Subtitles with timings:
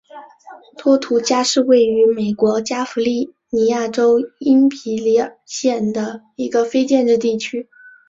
[0.79, 7.69] 托图加是位于美国加利福尼亚州因皮里尔县的一个非建制地区。